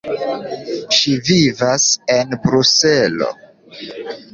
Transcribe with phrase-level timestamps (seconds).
[0.97, 3.33] Ŝi vivas en Bruselo.